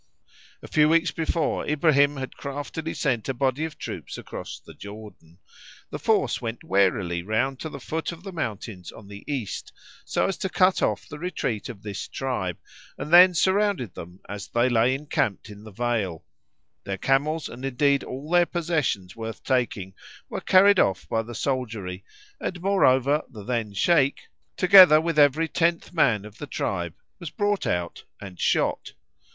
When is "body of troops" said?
3.35-4.17